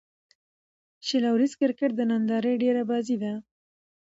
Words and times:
شل 1.05 1.23
اووريز 1.29 1.53
کرکټ 1.59 1.91
د 1.95 2.01
نندارې 2.11 2.53
ډېره 2.63 2.83
بازي 2.89 3.17
ده. 3.23 3.33